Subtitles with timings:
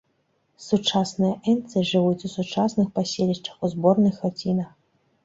[0.67, 4.69] Сучасныя энцы жывуць у сучасных паселішчах у зборных хацінах.